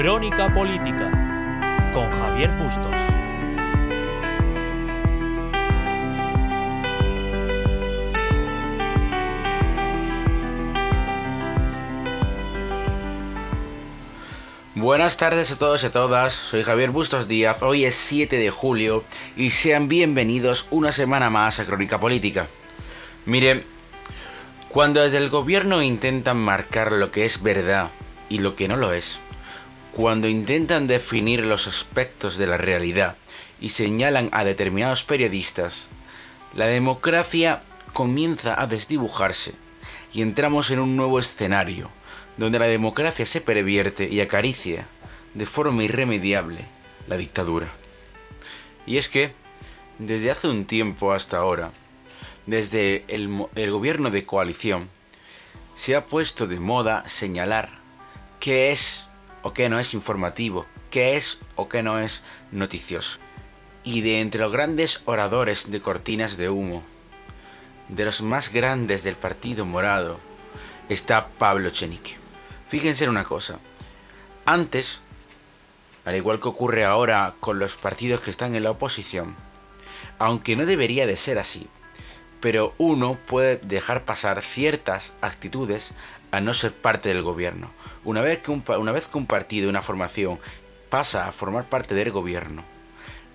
[0.00, 1.10] Crónica Política
[1.92, 2.94] con Javier Bustos.
[14.76, 18.50] Buenas tardes a todos y a todas, soy Javier Bustos Díaz, hoy es 7 de
[18.50, 19.02] julio
[19.36, 22.46] y sean bienvenidos una semana más a Crónica Política.
[23.26, 23.64] Miren,
[24.68, 27.90] cuando desde el gobierno intentan marcar lo que es verdad
[28.28, 29.20] y lo que no lo es,
[29.98, 33.16] cuando intentan definir los aspectos de la realidad
[33.60, 35.88] y señalan a determinados periodistas,
[36.54, 39.54] la democracia comienza a desdibujarse
[40.14, 41.90] y entramos en un nuevo escenario
[42.36, 44.86] donde la democracia se pervierte y acaricia
[45.34, 46.66] de forma irremediable
[47.08, 47.66] la dictadura.
[48.86, 49.32] Y es que,
[49.98, 51.72] desde hace un tiempo hasta ahora,
[52.46, 54.90] desde el, gobierno de coalición,
[55.74, 57.80] se ha puesto de moda señalar
[58.38, 59.07] qué es
[59.42, 62.22] o qué no es informativo, qué es o qué no es
[62.52, 63.20] noticioso.
[63.84, 66.82] Y de entre los grandes oradores de cortinas de humo,
[67.88, 70.20] de los más grandes del Partido Morado,
[70.88, 72.16] está Pablo Chenique.
[72.68, 73.58] Fíjense en una cosa.
[74.44, 75.02] Antes,
[76.04, 79.36] al igual que ocurre ahora con los partidos que están en la oposición,
[80.18, 81.68] aunque no debería de ser así,
[82.40, 85.94] pero uno puede dejar pasar ciertas actitudes
[86.30, 87.70] a no ser parte del gobierno.
[88.08, 90.38] Una vez que un, una vez partido, una formación,
[90.88, 92.64] pasa a formar parte del gobierno,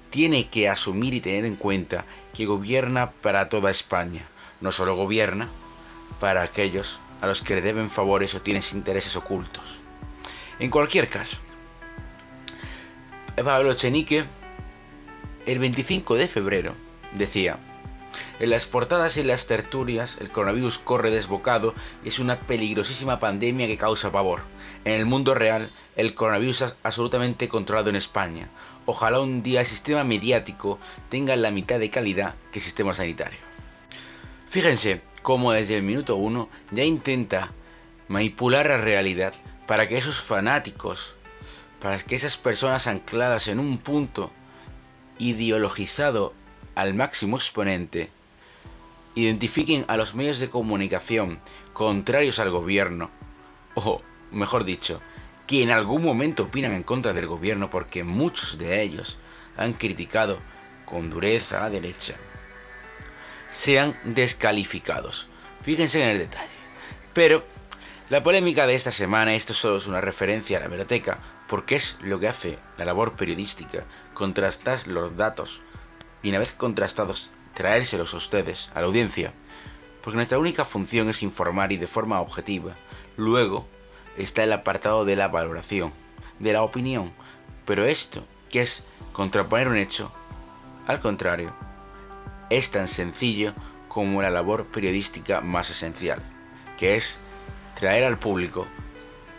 [0.09, 4.23] tiene que asumir y tener en cuenta que gobierna para toda España.
[4.61, 5.47] No solo gobierna
[6.19, 9.79] para aquellos a los que le deben favores o tienes intereses ocultos.
[10.57, 11.37] En cualquier caso,
[13.35, 14.25] Pablo Chenique,
[15.45, 16.73] el 25 de febrero,
[17.13, 17.59] decía,
[18.43, 23.67] en las portadas y las tertulias, el coronavirus corre desbocado y es una peligrosísima pandemia
[23.67, 24.41] que causa pavor.
[24.83, 28.49] En el mundo real, el coronavirus es absolutamente controlado en España.
[28.85, 30.77] Ojalá un día el sistema mediático
[31.07, 33.39] tenga la mitad de calidad que el sistema sanitario.
[34.49, 37.53] Fíjense, como desde el minuto uno ya intenta
[38.09, 39.33] manipular la realidad
[39.67, 41.15] para que esos fanáticos,
[41.81, 44.33] para que esas personas ancladas en un punto
[45.17, 46.33] ideologizado
[46.75, 48.09] al máximo exponente,
[49.15, 51.39] identifiquen a los medios de comunicación
[51.73, 53.09] contrarios al gobierno,
[53.75, 54.01] o
[54.31, 55.01] mejor dicho,
[55.47, 59.17] que en algún momento opinan en contra del gobierno porque muchos de ellos
[59.57, 60.39] han criticado
[60.85, 62.15] con dureza a la derecha
[63.53, 65.27] sean descalificados.
[65.61, 66.49] Fíjense en el detalle.
[67.13, 67.45] Pero
[68.09, 71.97] la polémica de esta semana, esto solo es una referencia a la biblioteca, porque es
[72.01, 75.61] lo que hace la labor periodística, contrastar los datos
[76.23, 79.33] y una vez contrastados, traérselos a ustedes, a la audiencia,
[80.01, 82.75] porque nuestra única función es informar y de forma objetiva.
[83.15, 83.67] Luego
[84.17, 85.93] está el apartado de la valoración,
[86.39, 87.13] de la opinión,
[87.65, 90.11] pero esto, que es contraponer un hecho,
[90.87, 91.53] al contrario,
[92.49, 93.53] es tan sencillo
[93.87, 96.21] como la labor periodística más esencial,
[96.77, 97.19] que es
[97.75, 98.67] traer al público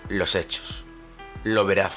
[0.09, 0.85] los hechos,
[1.43, 1.97] lo veraz.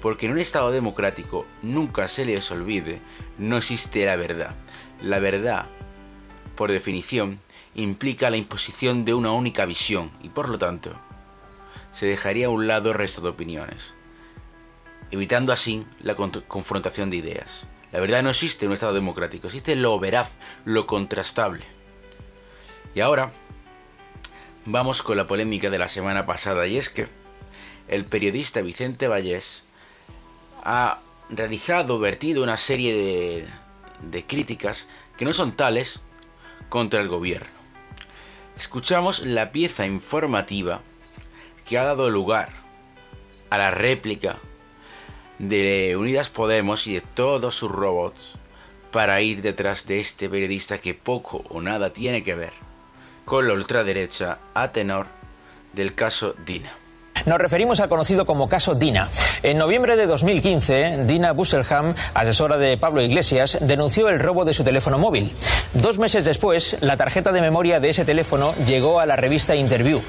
[0.00, 3.00] Porque en un Estado democrático nunca se les olvide,
[3.38, 4.56] no existe la verdad.
[5.02, 5.66] La verdad,
[6.54, 7.40] por definición,
[7.74, 10.94] implica la imposición de una única visión y por lo tanto
[11.90, 13.94] se dejaría a un lado el resto de opiniones,
[15.10, 17.66] evitando así la confrontación de ideas.
[17.90, 20.30] La verdad no existe en un Estado democrático, existe lo veraz,
[20.64, 21.64] lo contrastable.
[22.94, 23.32] Y ahora
[24.66, 27.08] vamos con la polémica de la semana pasada, y es que
[27.88, 29.64] el periodista Vicente Vallés
[30.62, 33.61] ha realizado, vertido una serie de,
[34.02, 36.00] de críticas que no son tales
[36.68, 37.48] contra el gobierno.
[38.56, 40.82] Escuchamos la pieza informativa
[41.64, 42.50] que ha dado lugar
[43.50, 44.38] a la réplica
[45.38, 48.34] de Unidas Podemos y de todos sus robots
[48.90, 52.52] para ir detrás de este periodista que poco o nada tiene que ver
[53.24, 55.06] con la ultraderecha a tenor
[55.72, 56.81] del caso Dina.
[57.24, 59.08] Nos referimos al conocido como caso Dina.
[59.42, 64.64] En noviembre de 2015, Dina Busselham, asesora de Pablo Iglesias, denunció el robo de su
[64.64, 65.32] teléfono móvil.
[65.72, 70.02] Dos meses después, la tarjeta de memoria de ese teléfono llegó a la revista Interview.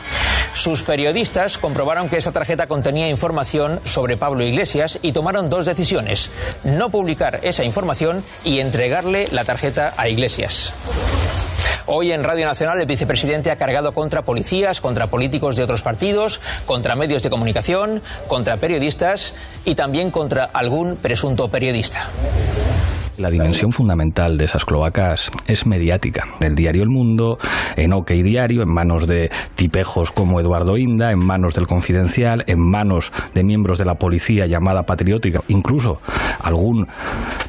[0.55, 6.29] Sus periodistas comprobaron que esa tarjeta contenía información sobre Pablo Iglesias y tomaron dos decisiones.
[6.63, 10.73] No publicar esa información y entregarle la tarjeta a Iglesias.
[11.85, 16.39] Hoy en Radio Nacional el vicepresidente ha cargado contra policías, contra políticos de otros partidos,
[16.65, 19.35] contra medios de comunicación, contra periodistas
[19.65, 22.09] y también contra algún presunto periodista.
[23.17, 26.25] La dimensión fundamental de esas cloacas es mediática.
[26.39, 27.37] El diario El Mundo,
[27.75, 32.59] en OK Diario, en manos de tipejos como Eduardo Inda, en manos del Confidencial, en
[32.59, 35.99] manos de miembros de la policía llamada patriótica, incluso
[36.41, 36.87] algún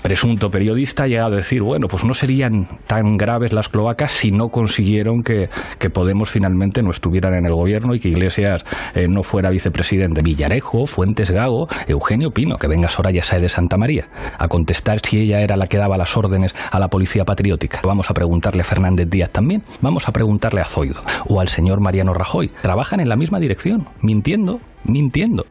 [0.03, 4.31] presunto periodista ha llegado a decir, bueno, pues no serían tan graves las cloacas si
[4.31, 5.49] no consiguieron que,
[5.95, 8.65] Podemos finalmente no estuvieran en el gobierno y que Iglesias
[8.97, 10.23] eh, no fuera vicepresidente.
[10.25, 14.09] Villarejo, Fuentes Gago, Eugenio Pino, que venga Soraya Sae de Santa María
[14.39, 17.81] a contestar si ella era la que daba las órdenes a la policía patriótica.
[17.85, 19.63] Vamos a preguntarle a Fernández Díaz también.
[19.81, 22.51] Vamos a preguntarle a Zoido o al señor Mariano Rajoy.
[22.63, 25.47] Trabajan en la misma dirección, mintiendo, mintiendo.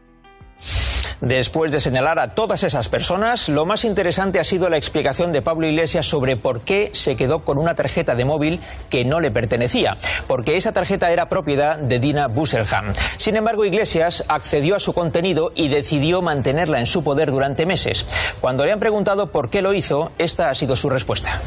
[1.24, 5.42] Después de señalar a todas esas personas, lo más interesante ha sido la explicación de
[5.42, 8.60] Pablo Iglesias sobre por qué se quedó con una tarjeta de móvil
[8.90, 9.96] que no le pertenecía,
[10.28, 12.92] porque esa tarjeta era propiedad de Dina Busselham.
[13.16, 18.06] Sin embargo, Iglesias accedió a su contenido y decidió mantenerla en su poder durante meses.
[18.42, 21.40] Cuando le han preguntado por qué lo hizo, esta ha sido su respuesta.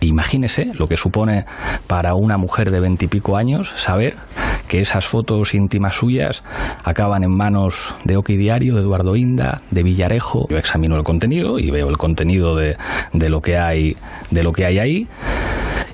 [0.00, 1.44] Imagínese lo que supone
[1.86, 4.14] para una mujer de veintipico años saber
[4.68, 6.44] que esas fotos íntimas suyas
[6.84, 10.46] acaban en manos de Oki Diario, de Eduardo Inda, de Villarejo.
[10.50, 12.76] Yo examino el contenido y veo el contenido de,
[13.12, 13.96] de, lo que hay,
[14.30, 15.08] de lo que hay ahí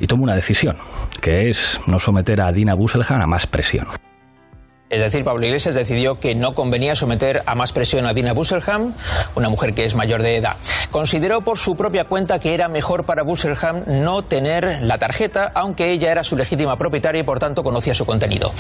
[0.01, 0.77] y tomo una decisión,
[1.21, 3.87] que es no someter a Dina Busselhan a más presión.
[4.91, 8.95] Es decir, Pablo Iglesias decidió que no convenía someter a más presión a Dina Busselham,
[9.35, 10.57] una mujer que es mayor de edad.
[10.91, 15.91] Consideró por su propia cuenta que era mejor para Busselham no tener la tarjeta, aunque
[15.91, 18.53] ella era su legítima propietaria y por tanto conocía su contenido.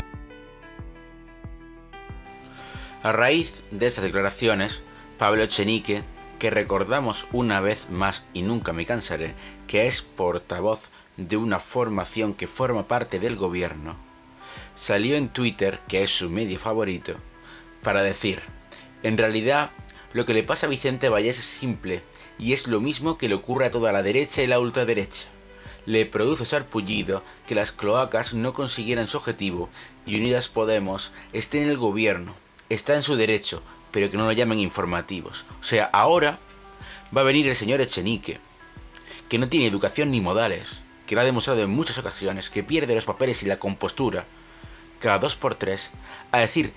[3.02, 4.82] A raíz de estas declaraciones,
[5.18, 6.02] Pablo Echenique,
[6.38, 9.34] que recordamos una vez más y nunca me cansaré,
[9.66, 13.96] que es portavoz de una formación que forma parte del gobierno,
[14.74, 17.14] salió en Twitter, que es su medio favorito,
[17.82, 18.40] para decir,
[19.02, 19.70] en realidad
[20.12, 22.02] lo que le pasa a Vicente Vallés es simple,
[22.38, 25.26] y es lo mismo que le ocurre a toda la derecha y la ultraderecha.
[25.86, 29.68] Le produce sarpullido que las cloacas no consiguieran su objetivo
[30.06, 32.34] y Unidas Podemos esté en el gobierno,
[32.68, 35.44] está en su derecho, pero que no lo llamen informativos.
[35.60, 36.38] O sea, ahora
[37.16, 38.40] va a venir el señor Echenique,
[39.28, 42.94] que no tiene educación ni modales, que lo ha demostrado en muchas ocasiones, que pierde
[42.94, 44.24] los papeles y la compostura,
[45.04, 45.90] cada dos por tres
[46.32, 46.72] a decir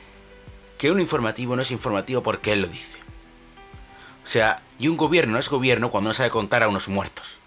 [0.77, 2.97] que un informativo no es informativo porque él lo dice.
[4.25, 7.38] O sea, y un gobierno no es gobierno cuando no sabe contar a unos muertos.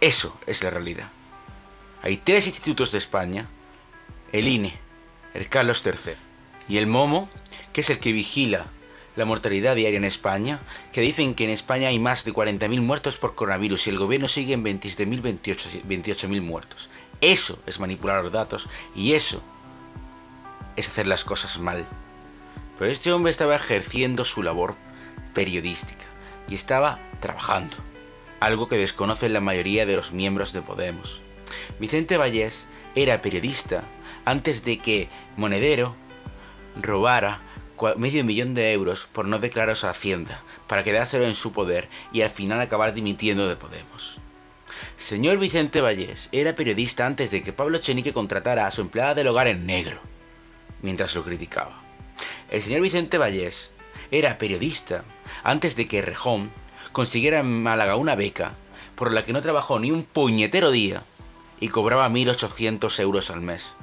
[0.00, 1.10] Eso es la realidad.
[2.02, 3.46] Hay tres institutos de España,
[4.32, 4.74] el INE,
[5.32, 6.14] el Carlos III
[6.68, 7.28] y el MOMO,
[7.72, 8.66] que es el que vigila
[9.14, 10.58] la mortalidad diaria en España,
[10.92, 14.26] que dicen que en España hay más de 40.000 muertos por coronavirus y el gobierno
[14.26, 15.22] sigue en 27.000,
[15.86, 16.90] 28.000 muertos.
[17.24, 19.42] Eso es manipular los datos y eso
[20.76, 21.86] es hacer las cosas mal.
[22.78, 24.74] Pero este hombre estaba ejerciendo su labor
[25.32, 26.04] periodística
[26.48, 27.78] y estaba trabajando,
[28.40, 31.22] algo que desconocen la mayoría de los miembros de Podemos.
[31.80, 33.84] Vicente Vallés era periodista
[34.26, 35.96] antes de que Monedero
[36.76, 37.40] robara
[37.96, 42.20] medio millón de euros por no declarar a Hacienda, para quedárselo en su poder y
[42.20, 44.20] al final acabar dimitiendo de Podemos.
[44.96, 49.28] Señor Vicente Vallés era periodista antes de que Pablo Chenique contratara a su empleada del
[49.28, 50.00] hogar en negro,
[50.82, 51.82] mientras lo criticaba.
[52.50, 53.72] El señor Vicente Vallés
[54.10, 55.04] era periodista
[55.42, 56.50] antes de que Rejón
[56.92, 58.52] consiguiera en Málaga una beca
[58.94, 61.02] por la que no trabajó ni un puñetero día
[61.60, 63.74] y cobraba 1.800 euros al mes.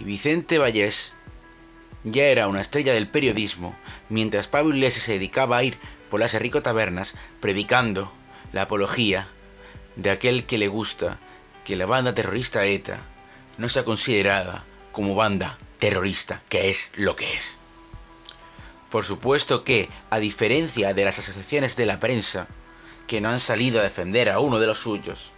[0.00, 1.14] Y Vicente Vallés
[2.04, 3.76] ya era una estrella del periodismo,
[4.08, 5.78] mientras Pablo Iglesias se dedicaba a ir
[6.10, 8.12] por las rico tabernas predicando
[8.52, 9.28] la apología
[9.96, 11.18] de aquel que le gusta
[11.64, 13.00] que la banda terrorista ETA
[13.58, 17.58] no sea considerada como banda terrorista, que es lo que es.
[18.90, 22.48] Por supuesto que, a diferencia de las asociaciones de la prensa,
[23.06, 25.32] que no han salido a defender a uno de los suyos,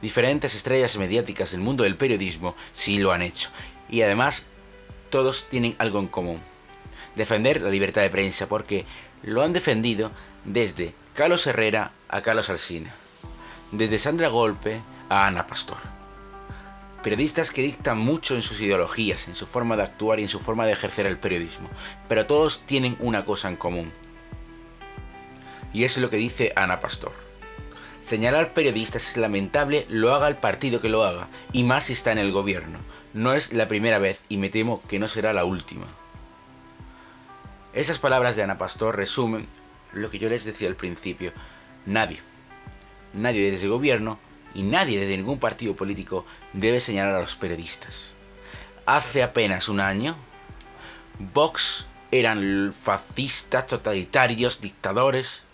[0.00, 3.50] diferentes estrellas mediáticas del mundo del periodismo sí lo han hecho.
[3.88, 4.46] Y además,
[5.10, 6.42] todos tienen algo en común.
[7.14, 8.84] Defender la libertad de prensa, porque
[9.22, 10.10] lo han defendido
[10.44, 12.94] desde Carlos Herrera a Carlos Alsina
[13.72, 15.78] desde Sandra Golpe a Ana Pastor.
[17.02, 20.38] Periodistas que dictan mucho en sus ideologías, en su forma de actuar y en su
[20.38, 21.68] forma de ejercer el periodismo,
[22.08, 23.92] pero todos tienen una cosa en común.
[25.72, 27.12] Y es lo que dice Ana Pastor.
[28.02, 32.12] Señalar periodistas es lamentable, lo haga el partido que lo haga, y más si está
[32.12, 32.78] en el gobierno.
[33.14, 35.86] No es la primera vez y me temo que no será la última.
[37.72, 39.46] Esas palabras de Ana Pastor resumen
[39.92, 41.32] lo que yo les decía al principio.
[41.86, 42.20] Nadie,
[43.14, 44.18] nadie desde el gobierno
[44.54, 48.14] y nadie desde ningún partido político debe señalar a los periodistas.
[48.86, 50.16] Hace apenas un año,
[51.18, 55.44] Vox eran fascistas, totalitarios, dictadores,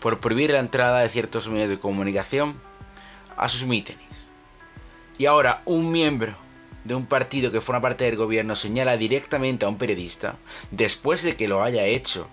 [0.00, 2.60] por prohibir la entrada de ciertos medios de comunicación
[3.36, 4.28] a sus mítines.
[5.16, 6.36] Y ahora un miembro
[6.84, 10.36] de un partido que forma parte del gobierno señala directamente a un periodista,
[10.70, 12.28] después de que lo haya hecho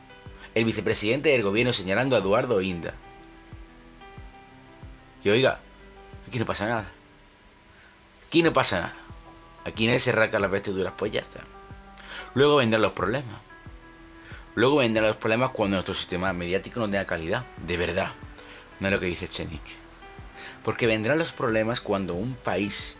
[0.53, 2.93] el vicepresidente del gobierno señalando a Eduardo Inda.
[5.23, 5.59] Y oiga,
[6.27, 6.91] aquí no pasa nada.
[8.27, 8.93] Aquí no pasa nada.
[9.65, 11.41] Aquí nadie se raca las vestiduras, pues ya está.
[12.33, 13.39] Luego vendrán los problemas.
[14.55, 18.11] Luego vendrán los problemas cuando nuestro sistema mediático no tenga calidad, de verdad.
[18.79, 19.61] No es lo que dice Chenik.
[20.63, 22.97] Porque vendrán los problemas cuando un país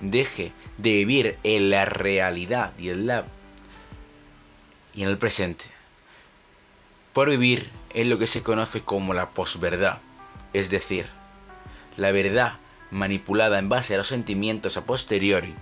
[0.00, 3.24] deje de vivir en la realidad y en la
[4.94, 5.64] y en el presente
[7.12, 9.98] por vivir en lo que se conoce como la posverdad,
[10.52, 11.06] es decir,
[11.96, 12.58] la verdad
[12.90, 15.54] manipulada en base a los sentimientos a posteriori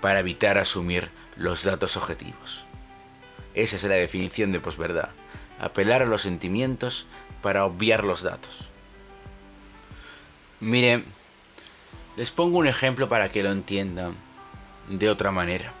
[0.00, 2.64] para evitar asumir los datos objetivos.
[3.54, 5.10] Esa es la definición de posverdad,
[5.60, 7.06] apelar a los sentimientos
[7.42, 8.68] para obviar los datos.
[10.60, 11.04] Miren,
[12.16, 14.14] les pongo un ejemplo para que lo entiendan
[14.88, 15.72] de otra manera.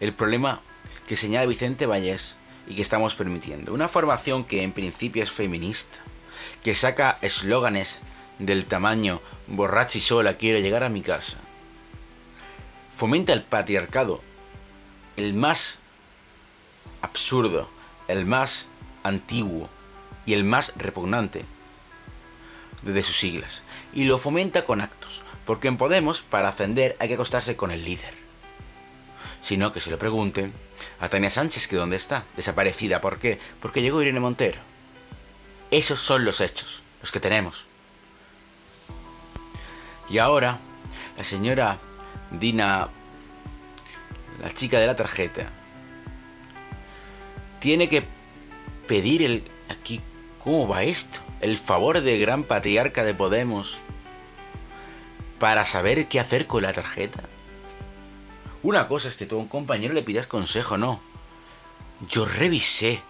[0.00, 0.60] El problema
[1.06, 2.36] que señala Vicente Vallés
[2.66, 3.72] y que estamos permitiendo.
[3.72, 5.98] Una formación que en principio es feminista,
[6.62, 8.00] que saca eslóganes
[8.38, 11.38] del tamaño borracha y sola quiero llegar a mi casa.
[12.96, 14.20] Fomenta el patriarcado,
[15.16, 15.78] el más
[17.00, 17.68] absurdo,
[18.08, 18.68] el más
[19.02, 19.68] antiguo
[20.26, 21.44] y el más repugnante
[22.82, 23.62] desde sus siglas.
[23.92, 27.84] Y lo fomenta con actos, porque en Podemos para ascender hay que acostarse con el
[27.84, 28.14] líder.
[29.40, 30.52] Sino que se lo pregunten
[31.00, 33.00] a Tania Sánchez, que dónde está, desaparecida.
[33.00, 33.40] ¿Por qué?
[33.60, 34.71] Porque llegó Irene Montero.
[35.72, 37.64] Esos son los hechos, los que tenemos.
[40.10, 40.58] Y ahora,
[41.16, 41.78] la señora
[42.30, 42.90] Dina,
[44.42, 45.48] la chica de la tarjeta,
[47.58, 48.06] tiene que
[48.86, 49.50] pedir el...
[49.70, 50.02] Aquí,
[50.44, 51.20] ¿cómo va esto?
[51.40, 53.78] El favor de gran patriarca de Podemos
[55.38, 57.22] para saber qué hacer con la tarjeta.
[58.62, 61.00] Una cosa es que tú a un compañero le pidas consejo, no.
[62.10, 63.00] Yo revisé,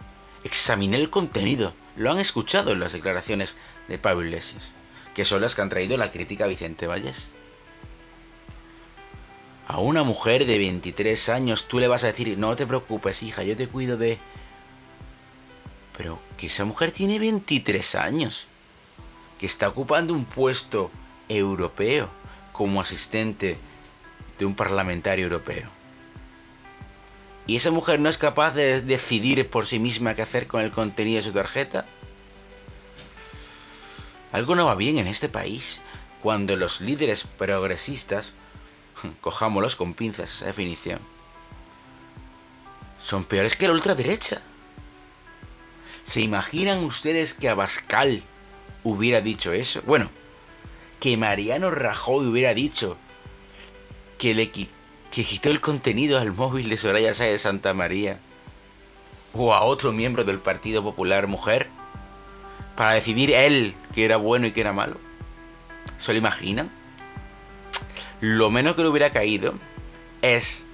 [0.45, 1.75] examiné el contenido.
[1.97, 3.57] Lo han escuchado en las declaraciones
[3.89, 4.75] de Pablo Iglesias,
[5.15, 7.33] que son las que han traído la crítica a Vicente Valles.
[9.69, 13.43] A una mujer de 23 años tú le vas a decir, no te preocupes, hija,
[13.43, 14.19] yo te cuido de...
[15.97, 18.47] Pero que esa mujer tiene 23 años,
[19.39, 20.91] que está ocupando un puesto
[21.29, 22.09] europeo
[22.53, 23.59] como asistente
[24.39, 25.82] de un parlamentario europeo.
[27.47, 30.71] ¿Y esa mujer no es capaz de decidir por sí misma qué hacer con el
[30.71, 31.87] contenido de su tarjeta?
[34.31, 35.83] Algo no va bien en este país
[36.23, 38.35] cuando los líderes progresistas,
[39.21, 41.01] cojámoslos con pinzas esa definición,
[43.05, 44.41] son peores que la ultraderecha.
[46.05, 48.23] ¿Se imaginan ustedes que Abascal
[48.85, 49.83] hubiera dicho eso?
[49.85, 50.11] Bueno,
[51.01, 52.97] que Mariano Rajoy hubiera dicho
[54.19, 54.51] que le
[55.13, 58.19] que quitó el contenido al móvil de Soraya Sáez de Santa María
[59.35, 61.69] o a otro miembro del Partido Popular mujer
[62.77, 64.97] para decidir él que era bueno y que era malo.
[65.99, 66.71] ¿Se lo imaginan?
[68.21, 69.55] Lo menos que le hubiera caído
[70.23, 70.65] es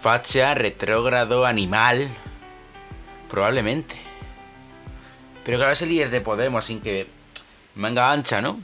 [0.00, 2.08] facha, retrógrado, animal.
[3.28, 3.96] Probablemente.
[5.44, 7.06] Pero claro, es el líder de Podemos sin que
[7.74, 8.60] manga ancha, ¿no?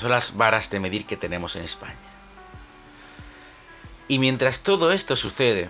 [0.00, 2.09] son las varas de medir que tenemos en España.
[4.10, 5.68] Y mientras todo esto sucede,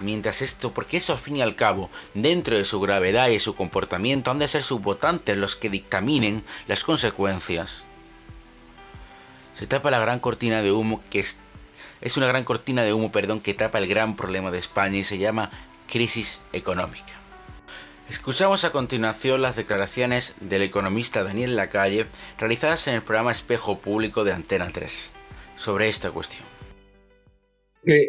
[0.00, 3.54] mientras esto, porque eso al fin y al cabo, dentro de su gravedad y su
[3.54, 7.86] comportamiento, han de ser sus votantes los que dictaminen las consecuencias.
[9.54, 13.38] Se tapa la gran cortina de humo que es, una gran cortina de humo, perdón,
[13.38, 15.52] que tapa el gran problema de España y se llama
[15.86, 17.12] crisis económica.
[18.10, 22.06] Escuchamos a continuación las declaraciones del economista Daniel Lacalle
[22.38, 25.12] realizadas en el programa Espejo Público de Antena 3
[25.54, 26.55] sobre esta cuestión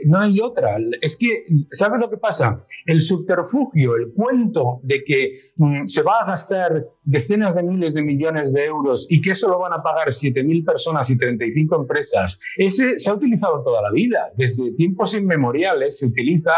[0.06, 0.78] no hay otra.
[1.02, 2.64] Es que, ¿sabes lo que pasa?
[2.86, 8.04] El subterfugio, el cuento de que mm, se va a gastar decenas de miles de
[8.04, 12.40] millones de euros y que eso lo van a pagar 7.000 personas y 35 empresas,
[12.58, 14.32] ese se ha utilizado toda la vida.
[14.36, 16.52] Desde tiempos inmemoriales se utiliza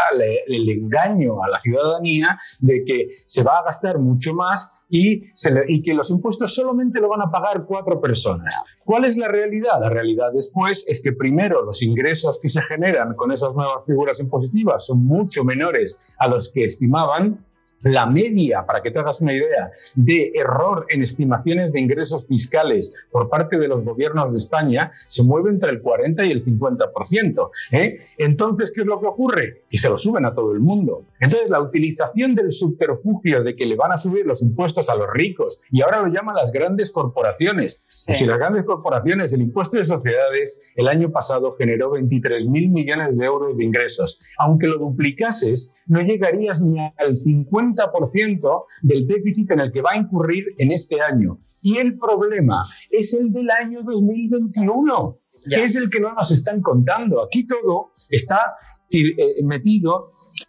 [0.46, 5.22] el engaño a la ciudadanía de que se va a gastar mucho más y,
[5.68, 8.80] y, que los impuestos solamente lo van a pagar cuatro personas.
[8.84, 9.80] ¿Cuál es la realidad?
[9.80, 14.18] La realidad después es que primero los ingresos que se generan con esas nuevas figuras
[14.18, 17.46] impositivas son mucho menores a los que estimaban
[17.82, 23.06] La media, para que te hagas una idea, de error en estimaciones de ingresos fiscales
[23.10, 27.50] por parte de los gobiernos de España se mueve entre el 40 y el 50%.
[27.72, 27.98] ¿eh?
[28.18, 29.62] Entonces, ¿qué es lo que ocurre?
[29.70, 31.06] Que se lo suben a todo el mundo.
[31.20, 35.08] Entonces, la utilización del subterfugio de que le van a subir los impuestos a los
[35.10, 37.86] ricos y ahora lo llaman las grandes corporaciones.
[38.06, 42.68] Pues si las grandes corporaciones, el impuesto de sociedades el año pasado generó 23 mil
[42.68, 44.26] millones de euros de ingresos.
[44.38, 49.92] Aunque lo duplicases, no llegarías ni al 50 50% del déficit en el que va
[49.92, 51.38] a incurrir en este año.
[51.62, 56.60] Y el problema es el del año 2021, que es el que no nos están
[56.60, 57.24] contando.
[57.24, 58.54] Aquí todo está
[58.92, 60.00] eh, metido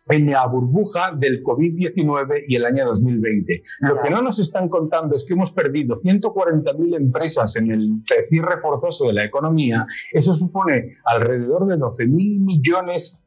[0.10, 3.62] en la burbuja del COVID-19 y el año 2020.
[3.82, 8.60] Lo que no nos están contando es que hemos perdido 140.000 empresas en el cierre
[8.60, 9.86] forzoso de la economía.
[10.12, 13.21] Eso supone alrededor de 12.000 millones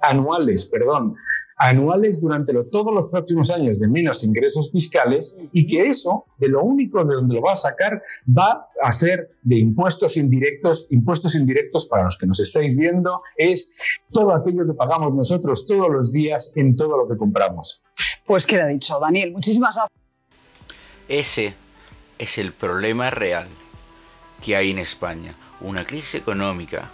[0.00, 1.16] anuales, perdón,
[1.56, 6.62] anuales durante todos los próximos años de menos ingresos fiscales y que eso, de lo
[6.62, 10.86] único de donde lo va a sacar, va a ser de impuestos indirectos.
[10.90, 13.74] Impuestos indirectos, para los que nos estáis viendo, es
[14.12, 17.82] todo aquello que pagamos nosotros todos los días en todo lo que compramos.
[18.26, 19.32] Pues queda dicho, Daniel.
[19.32, 19.96] Muchísimas gracias.
[21.08, 21.54] Ese
[22.18, 23.48] es el problema real
[24.44, 25.36] que hay en España.
[25.60, 26.90] Una crisis económica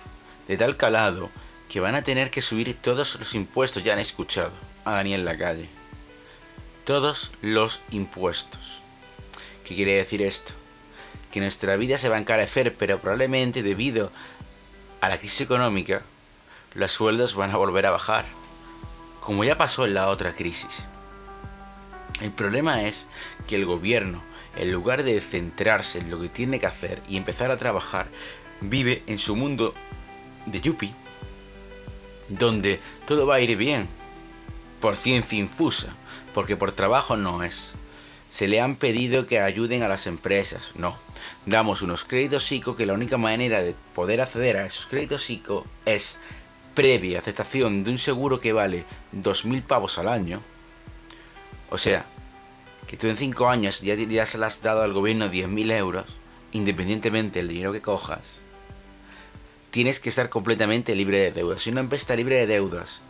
[0.47, 1.31] de tal calado
[1.73, 3.83] que van a tener que subir todos los impuestos.
[3.83, 4.53] Ya han escuchado
[4.85, 5.71] a Daniel calle
[6.85, 8.83] Todos los impuestos.
[9.65, 10.53] ¿Qué quiere decir esto?
[11.31, 14.13] Que nuestra vida se va a encarecer, pero probablemente debido
[15.01, 16.03] a la crisis económica,
[16.75, 18.27] los sueldos van a volver a bajar.
[19.23, 20.87] Como ya pasó en la otra crisis.
[22.21, 23.07] El problema es
[23.49, 24.23] que el gobierno,
[24.57, 28.09] en lugar de centrarse en lo que tiene que hacer y empezar a trabajar,
[28.61, 29.73] vive en su mundo
[30.45, 31.02] de yuppie
[32.39, 33.89] donde todo va a ir bien,
[34.81, 35.95] por ciencia infusa,
[36.35, 37.75] porque por trabajo no es.
[38.29, 40.97] Se le han pedido que ayuden a las empresas, no.
[41.45, 45.67] Damos unos créditos ICO que la única manera de poder acceder a esos créditos ICO
[45.85, 46.19] es
[46.75, 50.41] previa aceptación de un seguro que vale 2.000 pavos al año.
[51.69, 52.07] O sea,
[52.87, 56.07] que tú en 5 años ya, se le has dado al gobierno 10.000 euros,
[56.53, 58.43] independientemente del dinero que cojas
[59.73, 61.63] tienes que estar completamente libre de deudas.
[61.63, 63.03] Si una empresa está libre de deudas,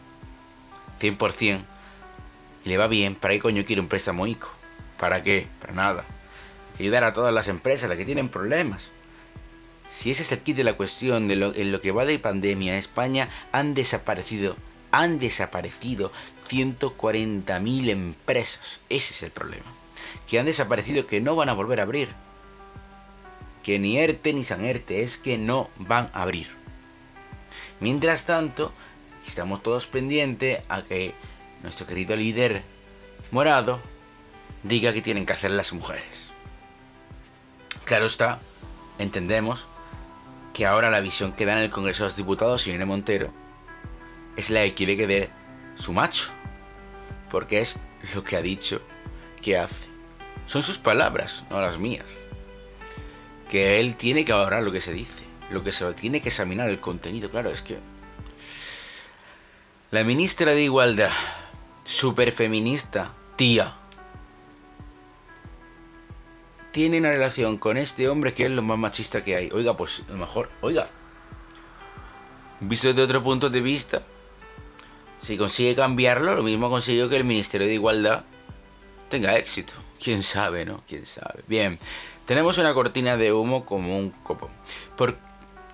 [1.00, 1.64] 100%,
[2.64, 4.48] y le va bien, ¿para qué coño quiere un préstamo ICO?
[4.98, 5.48] ¿Para qué?
[5.60, 6.04] Para nada.
[6.70, 8.92] Hay que ayudar a todas las empresas, las que tienen problemas.
[9.88, 12.20] Si ese es el kit de la cuestión, de lo, en lo que va de
[12.20, 14.56] pandemia en España, han desaparecido,
[14.92, 16.12] han desaparecido
[16.48, 18.80] 140.000 empresas.
[18.88, 19.66] Ese es el problema.
[20.28, 22.10] Que han desaparecido, que no van a volver a abrir
[23.62, 26.48] que ni ERTE ni San ERTE es que no van a abrir.
[27.80, 28.72] Mientras tanto,
[29.26, 31.14] estamos todos pendientes a que
[31.62, 32.62] nuestro querido líder
[33.30, 33.80] morado
[34.62, 36.30] diga que tienen que hacer las mujeres.
[37.84, 38.40] Claro está,
[38.98, 39.66] entendemos
[40.54, 43.32] que ahora la visión que da en el Congreso de los Diputados, Irene Montero,
[44.36, 45.30] es la que quiere que dé
[45.76, 46.30] su macho.
[47.30, 47.80] Porque es
[48.14, 48.82] lo que ha dicho
[49.40, 49.88] que hace.
[50.46, 52.18] Son sus palabras, no las mías
[53.52, 56.70] que él tiene que valorar lo que se dice, lo que se tiene que examinar
[56.70, 57.30] el contenido.
[57.30, 57.76] Claro, es que
[59.90, 61.10] la ministra de Igualdad,
[61.84, 63.76] super feminista, tía,
[66.70, 69.50] tiene una relación con este hombre que es lo más machista que hay.
[69.52, 70.88] Oiga, pues a lo mejor, oiga,
[72.60, 74.02] visto desde otro punto de vista,
[75.18, 78.24] si consigue cambiarlo, lo mismo ha conseguido que el Ministerio de Igualdad
[79.10, 79.74] tenga éxito.
[80.02, 80.82] Quién sabe, ¿no?
[80.88, 81.44] Quién sabe.
[81.46, 81.78] Bien.
[82.26, 84.48] Tenemos una cortina de humo como un copo.
[84.96, 85.18] ¿Por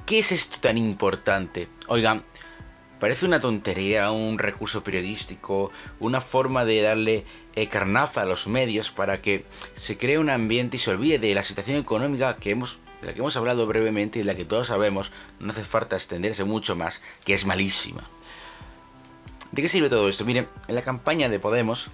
[0.07, 1.69] qué es esto tan importante?
[1.89, 2.25] Oigan,
[2.99, 8.91] parece una tontería, un recurso periodístico, una forma de darle eh, carnaza a los medios
[8.91, 13.13] para que se cree un ambiente y se olvide de la situación económica de la
[13.13, 16.77] que hemos hablado brevemente y de la que todos sabemos, no hace falta extenderse mucho
[16.77, 18.09] más, que es malísima.
[19.53, 20.25] ¿De qué sirve todo esto?
[20.25, 21.91] Miren, en la campaña de Podemos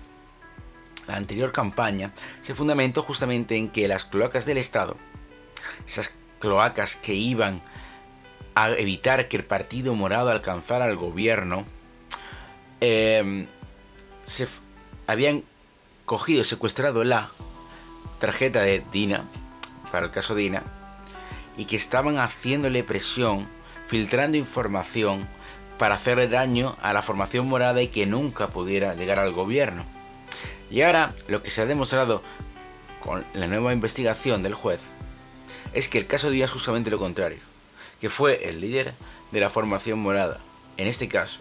[1.06, 4.96] la anterior campaña se fundamentó justamente en que las cloacas del Estado,
[5.86, 7.62] esas cloacas que iban
[8.54, 11.64] a evitar que el Partido Morado alcanzara el gobierno,
[12.80, 13.46] em,
[14.24, 14.46] se
[15.06, 15.44] habían
[16.04, 17.28] cogido, secuestrado la
[18.20, 19.24] tarjeta de Dina,
[19.90, 20.62] para el caso Dina,
[21.56, 23.48] y que estaban haciéndole presión,
[23.86, 25.28] filtrando información
[25.78, 29.93] para hacerle daño a la formación morada y que nunca pudiera llegar al gobierno.
[30.70, 32.22] Y ahora lo que se ha demostrado
[33.00, 34.80] con la nueva investigación del juez
[35.72, 37.40] es que el caso diría justamente lo contrario,
[38.00, 38.94] que fue el líder
[39.30, 40.40] de la formación morada,
[40.76, 41.40] en este caso,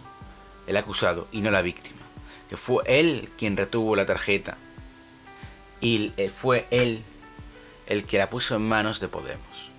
[0.66, 2.02] el acusado y no la víctima,
[2.48, 4.58] que fue él quien retuvo la tarjeta
[5.80, 7.02] y eh, fue él
[7.86, 9.70] el que la puso en manos de Podemos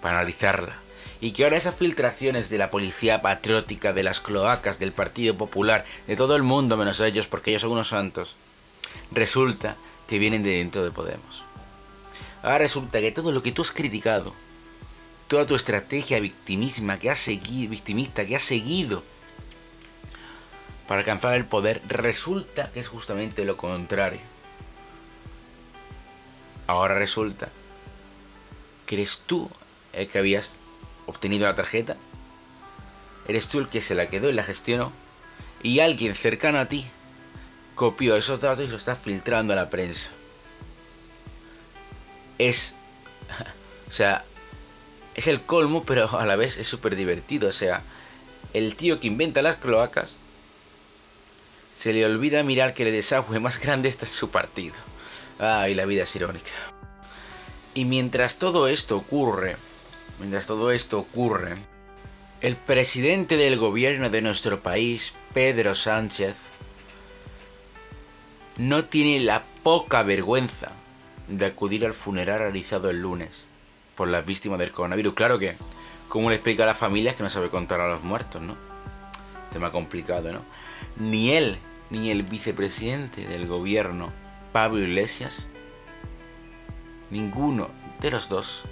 [0.00, 0.78] para analizarla.
[1.20, 5.84] Y que ahora esas filtraciones de la policía patriótica, de las cloacas, del Partido Popular,
[6.06, 8.36] de todo el mundo menos ellos, porque ellos son unos santos,
[9.10, 9.76] resulta
[10.06, 11.44] que vienen de dentro de Podemos.
[12.42, 14.34] Ahora resulta que todo lo que tú has criticado,
[15.28, 19.04] toda tu estrategia victimista que has seguido, victimista que has seguido
[20.88, 24.20] para alcanzar el poder, resulta que es justamente lo contrario.
[26.66, 27.50] Ahora resulta
[28.86, 29.50] que eres tú
[29.92, 30.56] el que habías
[31.06, 31.96] obtenido la tarjeta,
[33.28, 34.92] eres tú el que se la quedó y la gestionó,
[35.62, 36.90] y alguien cercano a ti
[37.80, 40.10] copió esos datos y lo está filtrando a la prensa.
[42.36, 42.76] Es.
[43.88, 44.24] O sea,
[45.16, 47.48] es el colmo, pero a la vez es súper divertido.
[47.48, 47.82] O sea,
[48.52, 50.18] el tío que inventa las cloacas
[51.72, 54.76] se le olvida mirar que el desagüe más grande está en su partido.
[55.40, 56.52] Ay, la vida es irónica.
[57.74, 59.56] Y mientras todo esto ocurre,
[60.20, 61.56] mientras todo esto ocurre,
[62.42, 66.36] el presidente del gobierno de nuestro país, Pedro Sánchez,
[68.56, 70.72] no tiene la poca vergüenza
[71.28, 73.46] de acudir al funeral realizado el lunes
[73.94, 75.14] por las víctimas del coronavirus.
[75.14, 75.54] Claro que,
[76.08, 78.56] ¿cómo le explica a las familias que no sabe contar a los muertos, no?
[79.52, 80.42] Tema complicado, ¿no?
[80.96, 81.58] Ni él,
[81.90, 84.12] ni el vicepresidente del gobierno,
[84.52, 85.48] Pablo Iglesias,
[87.10, 87.68] ninguno
[88.00, 88.64] de los dos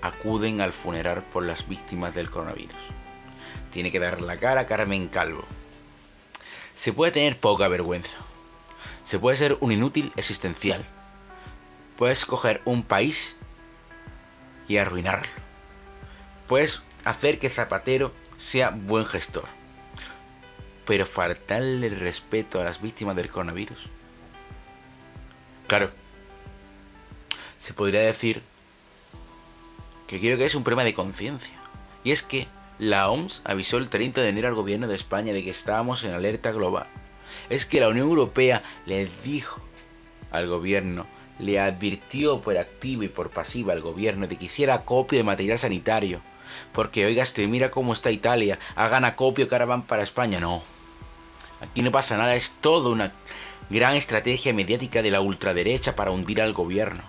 [0.00, 2.76] acuden al funeral por las víctimas del coronavirus.
[3.72, 5.44] Tiene que dar la cara a Carmen Calvo.
[6.74, 8.18] Se puede tener poca vergüenza,
[9.04, 10.84] se puede ser un inútil existencial.
[11.96, 13.36] Puedes coger un país
[14.66, 15.30] y arruinarlo.
[16.48, 19.44] Puedes hacer que Zapatero sea buen gestor.
[20.86, 23.78] Pero faltarle respeto a las víctimas del coronavirus.
[25.66, 25.90] Claro,
[27.58, 28.42] se podría decir
[30.06, 31.54] que quiero que es un problema de conciencia.
[32.02, 35.42] Y es que la OMS avisó el 30 de enero al gobierno de España de
[35.42, 36.86] que estábamos en alerta global
[37.48, 39.60] es que la Unión Europea le dijo
[40.30, 41.06] al gobierno,
[41.38, 45.58] le advirtió por activa y por pasiva al gobierno de que hiciera copia de material
[45.58, 46.20] sanitario.
[46.72, 50.40] Porque, oiga, este, mira cómo está Italia, hagan acopio que ahora para España.
[50.40, 50.62] No.
[51.60, 53.12] Aquí no pasa nada, es toda una
[53.70, 57.02] gran estrategia mediática de la ultraderecha para hundir al gobierno.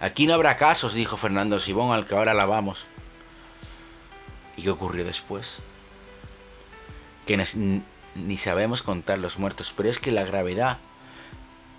[0.00, 2.86] Aquí no habrá casos, dijo Fernando Sibón, al que ahora alabamos.
[4.56, 5.58] ¿Y qué ocurrió después?
[7.26, 7.36] Que
[8.14, 10.78] ni sabemos contar los muertos, pero es que la gravedad,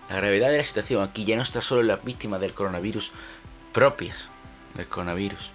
[0.09, 3.11] la gravedad de la situación aquí ya no está solo en las víctimas del coronavirus
[3.71, 4.29] propias
[4.75, 5.51] del coronavirus,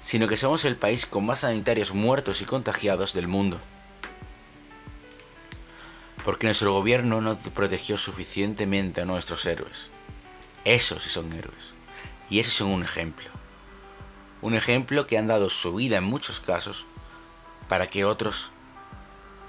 [0.00, 3.58] sino que somos el país con más sanitarios muertos y contagiados del mundo.
[6.24, 9.90] Porque nuestro gobierno no protegió suficientemente a nuestros héroes.
[10.64, 11.72] Esos sí son héroes.
[12.28, 13.26] Y esos son un ejemplo.
[14.42, 16.86] Un ejemplo que han dado su vida en muchos casos
[17.68, 18.52] para que otros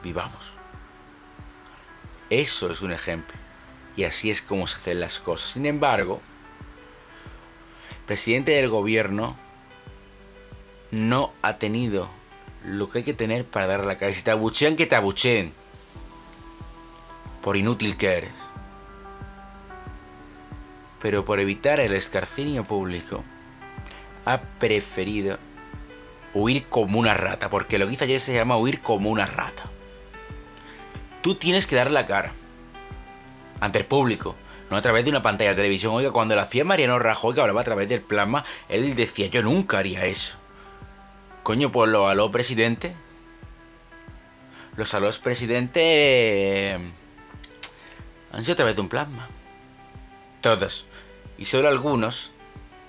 [0.03, 0.59] vivamos.
[2.29, 3.35] Eso es un ejemplo.
[3.95, 5.49] Y así es como se hacen las cosas.
[5.51, 6.21] Sin embargo,
[7.89, 9.35] el presidente del gobierno
[10.91, 12.09] no ha tenido
[12.65, 14.13] lo que hay que tener para dar la cara.
[14.13, 15.53] Si te abuchean, que te abucheen.
[17.41, 18.31] Por inútil que eres.
[21.01, 23.23] Pero por evitar el escarcinio público,
[24.25, 25.37] ha preferido
[26.33, 27.49] huir como una rata.
[27.49, 29.69] Porque lo que hizo ayer se llama huir como una rata
[31.21, 32.33] tú tienes que dar la cara
[33.59, 34.35] ante el público,
[34.69, 35.93] no a través de una pantalla de televisión.
[35.93, 39.41] Oiga, cuando lo hacía Mariano Rajoy, que hablaba a través del plasma, él decía, yo
[39.41, 40.37] nunca haría eso.
[41.43, 42.93] Coño, pues lo aló presidente.
[44.75, 46.79] Los alós presidente eh,
[48.31, 49.27] han sido a través de un plasma.
[50.41, 50.85] Todos.
[51.37, 52.31] Y solo algunos,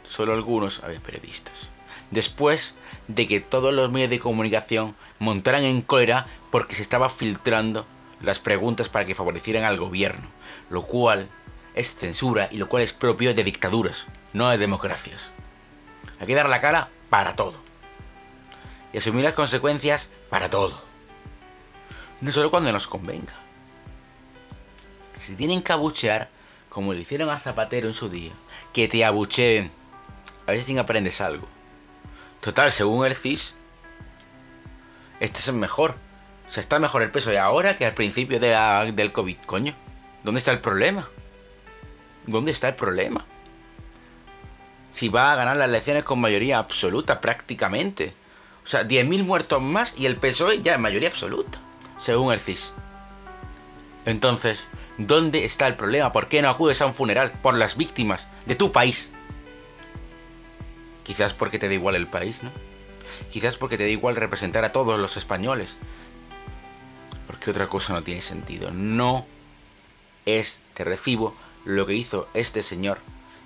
[0.05, 1.71] solo algunos había periodistas.
[2.11, 2.77] Después
[3.09, 7.87] de que todos los medios de comunicación montaran en cólera porque se estaba filtrando
[8.21, 10.29] las preguntas para que favorecieran al gobierno,
[10.69, 11.29] lo cual
[11.75, 15.33] es censura y lo cual es propio de dictaduras, no de democracias.
[16.19, 17.59] Hay que dar la cara para todo.
[18.93, 20.83] Y asumir las consecuencias para todo.
[22.21, 23.35] No solo cuando nos convenga.
[25.17, 26.29] Si tienen que abuchear,
[26.69, 28.33] como le hicieron a Zapatero en su día,
[28.73, 29.73] que te abucheen.
[30.47, 31.47] A ver si aprendes algo.
[32.41, 33.55] Total, según el CIS,
[35.21, 35.97] este es el mejor.
[36.51, 38.49] O sea, está mejor el peso de ahora que al principio de
[38.93, 39.73] del COVID, coño.
[40.25, 41.09] ¿Dónde está el problema?
[42.27, 43.25] ¿Dónde está el problema?
[44.91, 48.15] Si va a ganar las elecciones con mayoría absoluta, prácticamente.
[48.65, 51.61] O sea, 10.000 muertos más y el PSOE ya en mayoría absoluta,
[51.99, 52.75] según el CIS.
[54.05, 54.67] Entonces,
[54.99, 56.13] ¿dónde está el problema?
[56.13, 59.09] ¿Por qué no acudes a un funeral por las víctimas de tu país?
[61.05, 62.51] Quizás porque te da igual el país, ¿no?
[63.31, 65.77] Quizás porque te da igual representar a todos los españoles.
[67.31, 68.73] Porque otra cosa no tiene sentido.
[68.73, 69.25] No
[70.27, 70.99] es de
[71.65, 72.99] lo que hizo este señor,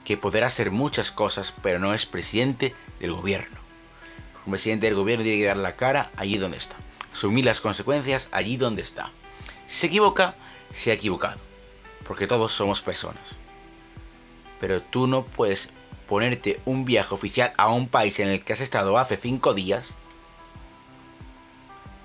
[0.06, 3.58] que podrá hacer muchas cosas, pero no es presidente del gobierno.
[4.46, 6.76] Un presidente del gobierno tiene que dar la cara allí donde está.
[7.12, 9.10] Asumir las consecuencias allí donde está.
[9.66, 10.34] Si se equivoca,
[10.72, 11.38] se ha equivocado.
[12.06, 13.22] Porque todos somos personas.
[14.60, 15.68] Pero tú no puedes
[16.08, 19.92] ponerte un viaje oficial a un país en el que has estado hace cinco días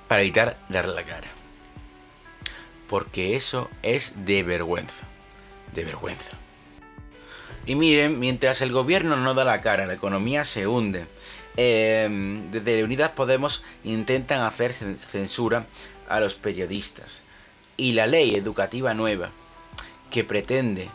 [0.10, 1.39] para evitar dar la cara.
[2.90, 5.06] Porque eso es de vergüenza.
[5.74, 6.32] De vergüenza.
[7.66, 11.06] Y miren, mientras el gobierno no da la cara, la economía se hunde.
[11.56, 15.68] Em, desde Unidas Podemos intentan hacer censura
[16.08, 17.22] a los periodistas.
[17.78, 19.30] Y la ley educativa nueva,
[20.10, 20.90] que pretende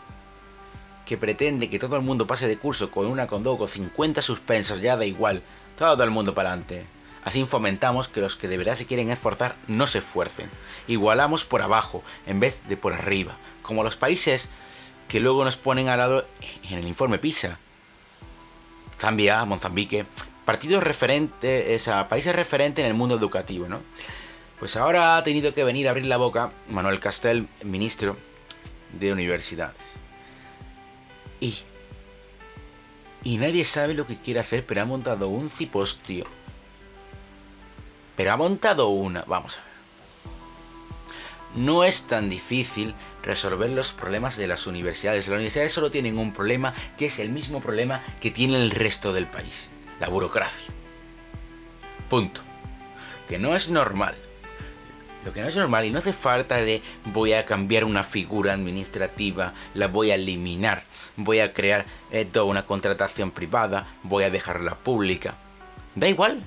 [1.05, 4.21] que pretende que todo el mundo pase de curso con una con dos, con 50
[4.21, 5.43] suspensos, ya da igual,
[5.77, 6.85] todo el mundo para adelante.
[7.25, 10.49] Así fomentamos que los que de verdad se quieren esforzar no se esfuercen.
[10.87, 14.47] Igualamos por abajo en vez de por arriba, como los países
[15.07, 16.25] que luego nos ponen al lado
[16.69, 17.57] en el informe PISA.
[18.99, 20.05] Zambia, Mozambique,
[20.45, 23.81] partidos referentes, países referentes en el mundo educativo, ¿no?
[24.59, 28.17] Pues ahora ha tenido que venir a abrir la boca Manuel Castel, ministro
[28.93, 29.75] de Universidades.
[31.41, 31.57] Y.
[33.23, 36.25] Y nadie sabe lo que quiere hacer, pero ha montado un cipostio.
[38.15, 39.23] Pero ha montado una.
[39.27, 39.75] Vamos a ver.
[41.55, 45.27] No es tan difícil resolver los problemas de las universidades.
[45.27, 49.13] Las universidades solo tienen un problema que es el mismo problema que tiene el resto
[49.13, 49.71] del país.
[49.99, 50.73] La burocracia.
[52.09, 52.41] Punto.
[53.27, 54.15] Que no es normal
[55.25, 58.53] lo que no es normal y no hace falta de voy a cambiar una figura
[58.53, 60.83] administrativa, la voy a eliminar,
[61.17, 65.33] voy a crear eh, toda una contratación privada, voy a dejarla pública.
[65.95, 66.43] Da igual,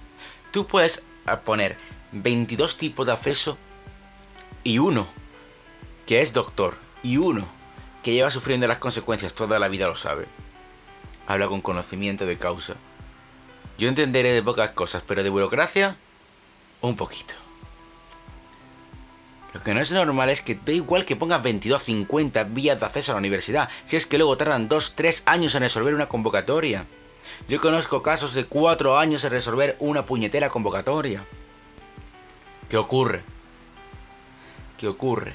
[0.52, 1.02] tú puedes
[1.32, 1.76] ah, poner
[2.12, 3.58] 22 tipos de acceso
[4.64, 5.06] y uno
[6.06, 7.46] que es doctor y uno
[8.02, 10.26] que lleva sufriendo las consecuencias toda la vida lo sabe.
[11.26, 12.74] Habla con conocimiento de causa.
[13.76, 15.96] Yo entenderé de pocas cosas, pero de burocracia,
[16.80, 17.34] un poquito.
[19.54, 22.86] Lo que no es normal es que da igual que pongas 22 50 vías de
[22.86, 26.86] acceso a la universidad, si es que luego tardan 2-3 años en resolver una convocatoria.
[27.48, 31.24] Yo conozco casos de 4 años en resolver una puñetera convocatoria.
[32.68, 33.22] ¿Qué ocurre?
[34.76, 35.34] ¿Qué ocurre?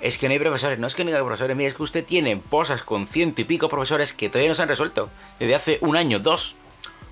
[0.00, 2.04] Es que no hay profesores, no es que no hay profesores, mira, es que usted
[2.04, 5.10] tiene posas con ciento y pico profesores que todavía no se han resuelto.
[5.38, 6.54] Desde hace un año, dos.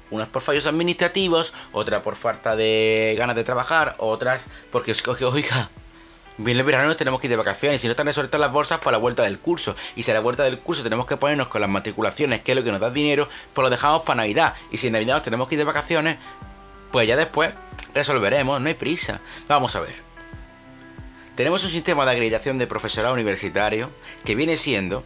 [0.09, 5.71] Unas por fallos administrativos, otra por falta de ganas de trabajar, otras porque oiga,
[6.39, 7.81] Viene el verano tenemos que ir de vacaciones.
[7.81, 9.75] Si no están resueltas las bolsas, para la vuelta del curso.
[9.95, 12.57] Y si a la vuelta del curso tenemos que ponernos con las matriculaciones, que es
[12.57, 14.55] lo que nos da dinero, pues lo dejamos para Navidad.
[14.71, 16.19] Y si en Navidad nos tenemos que ir de vacaciones,
[16.93, 17.53] pues ya después
[17.95, 19.21] resolveremos, no hay prisa.
[19.49, 19.95] Vamos a ver.
[21.37, 23.91] Tenemos un sistema de acreditación de profesorado universitario
[24.25, 25.05] que viene siendo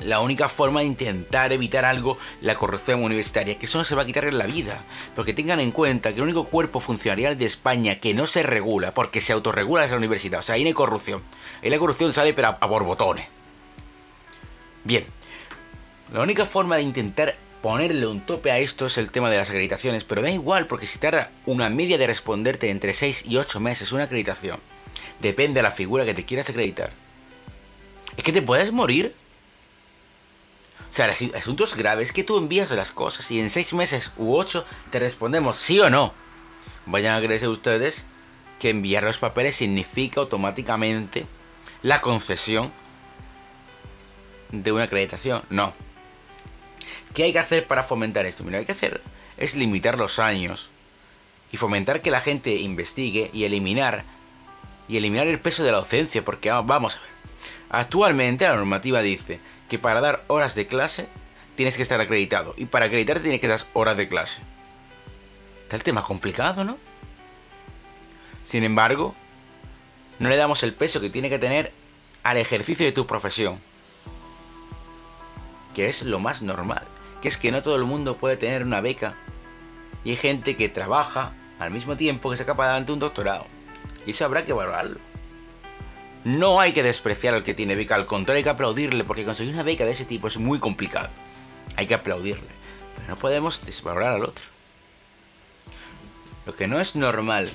[0.00, 4.02] la única forma de intentar evitar algo, la corrupción universitaria, que eso no se va
[4.02, 4.84] a quitar en la vida.
[5.14, 8.92] Porque tengan en cuenta que el único cuerpo funcionarial de España que no se regula,
[8.92, 10.40] porque se autorregula es la universidad.
[10.40, 11.22] O sea, ahí no hay corrupción.
[11.62, 13.26] Ahí la corrupción sale pero a, a borbotones.
[14.84, 15.04] Bien.
[16.12, 19.50] La única forma de intentar ponerle un tope a esto es el tema de las
[19.50, 23.58] acreditaciones, pero da igual porque si tarda una media de responderte entre 6 y 8
[23.58, 24.60] meses una acreditación,
[25.20, 26.92] depende de la figura que te quieras acreditar.
[28.16, 29.14] Es que te puedes morir
[30.88, 34.64] o sea, asuntos graves que tú envías las cosas y en seis meses u ocho
[34.90, 36.14] te respondemos sí o no.
[36.86, 38.06] Vayan a creerse ustedes
[38.58, 41.26] que enviar los papeles significa automáticamente
[41.82, 42.72] la concesión
[44.52, 45.42] de una acreditación.
[45.50, 45.74] No.
[47.12, 48.44] ¿Qué hay que hacer para fomentar esto?
[48.44, 49.02] Mira, hay que hacer
[49.36, 50.70] es limitar los años
[51.52, 54.04] y fomentar que la gente investigue y eliminar
[54.88, 57.10] y eliminar el peso de la docencia, porque vamos a ver.
[57.70, 61.08] Actualmente la normativa dice que para dar horas de clase
[61.56, 62.54] tienes que estar acreditado.
[62.56, 64.42] Y para acreditarte tienes que dar horas de clase.
[65.62, 66.78] Está el tema complicado, ¿no?
[68.44, 69.14] Sin embargo,
[70.18, 71.72] no le damos el peso que tiene que tener
[72.22, 73.58] al ejercicio de tu profesión.
[75.74, 76.84] Que es lo más normal.
[77.20, 79.14] Que es que no todo el mundo puede tener una beca.
[80.04, 83.46] Y hay gente que trabaja al mismo tiempo que se acaba adelante un doctorado.
[84.06, 85.00] Y eso habrá que valorarlo.
[86.26, 89.54] No hay que despreciar al que tiene beca, al contrario hay que aplaudirle, porque conseguir
[89.54, 91.08] una beca de ese tipo es muy complicado.
[91.76, 92.48] Hay que aplaudirle,
[92.96, 94.44] pero no podemos desvalorar al otro.
[96.44, 97.48] Lo que no es normal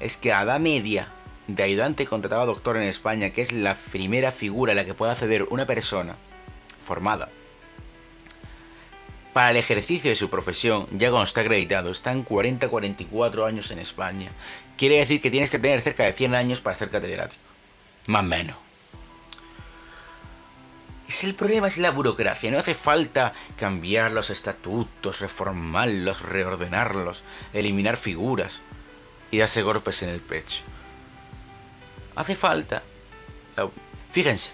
[0.00, 1.06] es que a la media
[1.46, 4.94] de ayudante contratado a doctor en España, que es la primera figura a la que
[4.94, 6.16] puede acceder una persona
[6.84, 7.28] formada
[9.32, 13.78] para el ejercicio de su profesión, ya cuando está acreditado, está en 40-44 años en
[13.78, 14.32] España.
[14.76, 17.53] Quiere decir que tienes que tener cerca de 100 años para ser catedrático.
[18.06, 18.56] Más o menos.
[21.08, 22.50] Es el problema, es la burocracia.
[22.50, 28.62] No hace falta cambiar los estatutos, reformarlos, reordenarlos, eliminar figuras
[29.30, 30.62] y darse golpes en el pecho.
[32.16, 32.82] Hace falta.
[34.12, 34.50] Fíjense,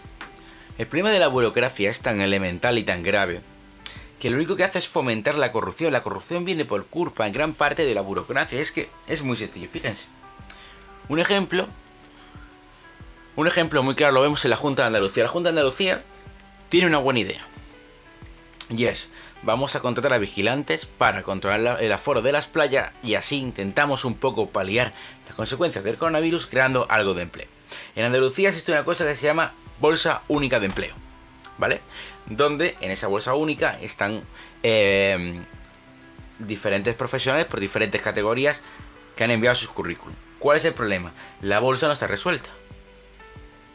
[0.79, 3.43] el problema de la burocracia es tan elemental y tan grave
[4.19, 5.93] que lo único que hace es fomentar la corrupción.
[5.93, 8.61] La corrupción viene por culpa en gran parte de la burocracia.
[8.61, 10.09] Es que es muy sencillo, fíjense.
[11.09, 11.69] Un ejemplo,
[13.37, 15.25] un ejemplo muy claro lo vemos en la Junta de Andalucía.
[15.25, 16.03] La Junta de Andalucía
[16.69, 17.47] tiene una buena idea.
[18.69, 19.11] Y es,
[19.43, 24.05] vamos a contratar a vigilantes para controlar el aforo de las playas y así intentamos
[24.05, 24.93] un poco paliar
[25.27, 27.49] las consecuencias del coronavirus creando algo de empleo.
[27.97, 30.95] En Andalucía existe una cosa que se llama Bolsa Única de Empleo.
[31.59, 31.81] ¿Vale?
[32.27, 34.23] Donde en esa bolsa única están
[34.63, 35.43] eh,
[36.39, 38.63] diferentes profesionales por diferentes categorías
[39.15, 40.15] que han enviado sus currículum.
[40.39, 41.13] ¿Cuál es el problema?
[41.43, 42.51] La bolsa no está resuelta.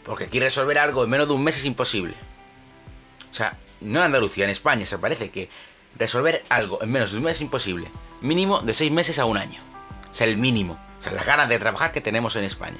[0.06, 2.13] Porque aquí resolver algo en menos de un mes es imposible.
[3.32, 5.50] O sea, no en Andalucía, en España se parece que
[5.98, 7.88] resolver algo en menos de un mes es imposible.
[8.22, 9.62] Mínimo de seis meses a un año.
[10.12, 10.80] O sea, el mínimo.
[11.00, 12.80] O sea, las ganas de trabajar que tenemos en España.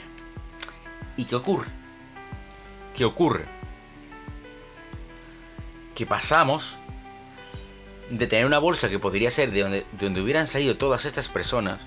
[1.18, 1.68] ¿Y qué ocurre?
[2.96, 3.46] ¿Qué ocurre?
[5.96, 6.78] Que pasamos
[8.10, 11.28] de tener una bolsa que podría ser de donde, de donde hubieran salido todas estas
[11.28, 11.80] personas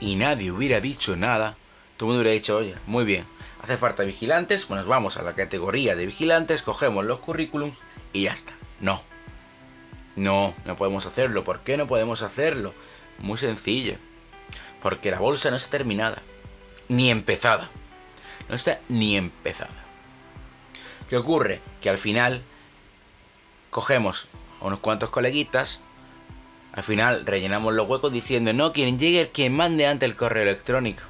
[0.00, 1.56] y nadie hubiera dicho nada,
[1.96, 3.24] todo el mundo hubiera dicho, oye, muy bien,
[3.62, 7.76] hace falta vigilantes, pues nos vamos a la categoría de vigilantes, cogemos los currículums
[8.12, 8.52] y ya está.
[8.80, 9.02] No.
[10.16, 11.44] No, no podemos hacerlo.
[11.44, 12.74] ¿Por qué no podemos hacerlo?
[13.18, 13.94] Muy sencillo.
[14.82, 16.22] Porque la bolsa no está terminada.
[16.88, 17.70] Ni empezada.
[18.48, 19.70] No está ni empezada.
[21.08, 21.60] ¿Qué ocurre?
[21.80, 22.42] Que al final
[23.70, 24.28] cogemos
[24.60, 25.80] a unos cuantos coleguitas.
[26.72, 31.02] Al final rellenamos los huecos diciendo, no, quien llegue, quien mande ante el correo electrónico.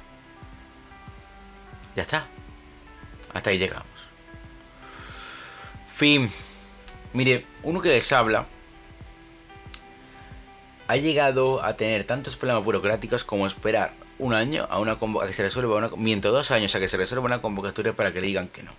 [1.95, 2.27] Ya está.
[3.33, 3.87] Hasta ahí llegamos.
[5.93, 6.31] Fin.
[7.13, 8.45] Mire, uno que les habla
[10.87, 15.33] ha llegado a tener tantos problemas burocráticos como esperar un año a una a que
[15.33, 18.27] se resuelva una miento dos años a que se resuelva una convocatoria para que le
[18.27, 18.71] digan que no.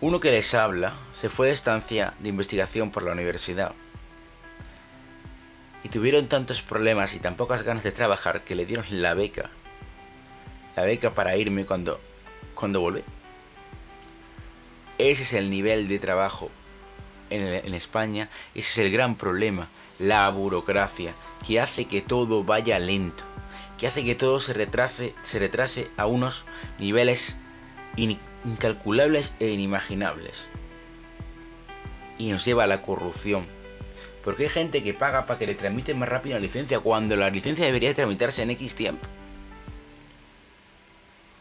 [0.00, 3.72] Uno que les habla se fue de estancia de investigación por la universidad
[5.82, 9.50] y tuvieron tantos problemas y tan pocas ganas de trabajar que le dieron la beca.
[10.76, 12.00] La beca para irme cuando
[12.64, 13.02] cuando volví.
[14.96, 16.50] Ese es el nivel de trabajo
[17.28, 21.12] en, España, ese es el gran problema, la burocracia,
[21.46, 23.22] que hace que todo vaya lento,
[23.76, 26.46] que hace que todo se retrase, se retrase a unos
[26.78, 27.36] niveles
[27.96, 30.46] incalculables e inimaginables.
[32.16, 33.44] Y nos lleva a la corrupción.
[34.24, 37.28] Porque hay gente que paga para que le tramiten más rápido la licencia cuando la
[37.28, 39.06] licencia debería tramitarse en X tiempo.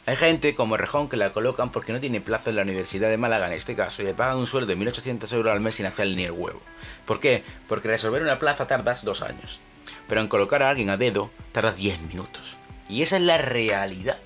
[0.06, 3.18] Hay gente como Rejón que la colocan porque no tiene plaza en la Universidad de
[3.18, 5.86] Málaga en este caso y le pagan un sueldo de 1.800 euros al mes sin
[5.86, 6.62] hacer ni el huevo.
[7.06, 7.44] ¿Por qué?
[7.70, 9.62] Porque resolver una plaza tardas dos años.
[10.10, 12.58] Pero en colocar a alguien a dedo tardas 10 minutos.
[12.90, 14.18] Y esa es la realidad.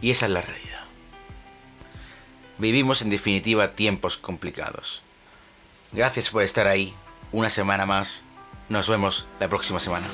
[0.00, 0.84] Y esa es la realidad.
[2.58, 5.02] Vivimos en definitiva tiempos complicados.
[5.92, 6.94] Gracias por estar ahí.
[7.32, 8.22] Una semana más.
[8.68, 10.06] Nos vemos la próxima semana.